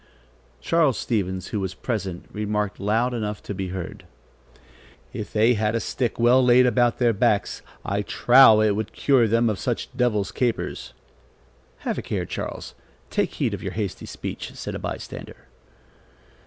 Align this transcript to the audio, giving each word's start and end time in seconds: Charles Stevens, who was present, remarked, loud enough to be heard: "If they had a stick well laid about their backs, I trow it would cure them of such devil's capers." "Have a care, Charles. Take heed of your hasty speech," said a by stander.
Charles 0.61 0.97
Stevens, 0.97 1.49
who 1.49 1.59
was 1.59 1.75
present, 1.75 2.25
remarked, 2.31 2.79
loud 2.79 3.13
enough 3.13 3.43
to 3.43 3.53
be 3.53 3.67
heard: 3.67 4.03
"If 5.13 5.31
they 5.31 5.53
had 5.53 5.75
a 5.75 5.79
stick 5.79 6.19
well 6.19 6.43
laid 6.43 6.65
about 6.65 6.97
their 6.97 7.13
backs, 7.13 7.61
I 7.85 8.01
trow 8.01 8.61
it 8.61 8.71
would 8.75 8.93
cure 8.93 9.27
them 9.27 9.47
of 9.47 9.59
such 9.59 9.95
devil's 9.95 10.31
capers." 10.31 10.93
"Have 11.85 11.99
a 11.99 12.01
care, 12.01 12.25
Charles. 12.25 12.73
Take 13.11 13.35
heed 13.35 13.53
of 13.53 13.61
your 13.61 13.73
hasty 13.73 14.07
speech," 14.07 14.55
said 14.55 14.73
a 14.73 14.79
by 14.79 14.97
stander. 14.97 15.37